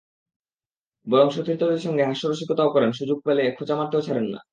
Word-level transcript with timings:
বরং 1.07 1.27
সতীর্থদের 1.29 1.79
সঙ্গে 1.79 2.03
হাস্য-রসিকতাও 2.03 2.73
করেন, 2.73 2.91
সুযোগ 2.91 3.17
পেলে 3.25 3.43
খোঁচা 3.51 3.75
মারতেও 3.75 4.01
ছাড়েন 4.01 4.27
না। 4.29 4.41